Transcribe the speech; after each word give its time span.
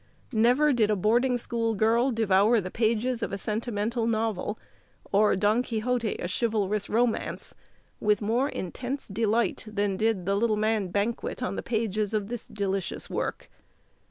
Never 0.33 0.73
did 0.73 0.91
boarding 0.99 1.37
school 1.37 1.75
girl 1.75 2.09
devour 2.09 2.59
the 2.59 2.71
pages 2.71 3.21
of 3.21 3.31
a 3.31 3.37
sentimental 3.37 4.07
novel, 4.07 4.57
or 5.11 5.35
Don 5.35 5.61
Quixote 5.61 6.13
a 6.15 6.27
chivalrous 6.27 6.89
romance, 6.89 7.53
with 7.99 8.19
more 8.19 8.49
intense 8.49 9.07
delight 9.07 9.63
than 9.67 9.97
did 9.97 10.25
the 10.25 10.33
little 10.33 10.57
man 10.57 10.87
banquet 10.87 11.43
on 11.43 11.55
the 11.55 11.61
pages 11.61 12.15
of 12.15 12.29
this 12.29 12.47
delicious 12.47 13.11
work. 13.11 13.47